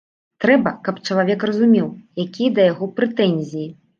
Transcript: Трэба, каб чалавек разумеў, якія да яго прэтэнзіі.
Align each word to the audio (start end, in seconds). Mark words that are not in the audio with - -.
Трэба, 0.45 0.71
каб 0.87 0.95
чалавек 1.07 1.39
разумеў, 1.51 1.87
якія 2.25 2.49
да 2.57 2.61
яго 2.71 2.85
прэтэнзіі. 3.01 3.67